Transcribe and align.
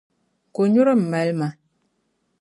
Konyuri 0.55 0.93
m-mali 0.99 1.31
ma. 1.39 1.47